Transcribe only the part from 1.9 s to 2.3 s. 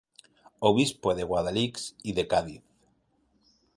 y de